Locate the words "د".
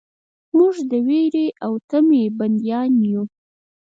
0.89-0.91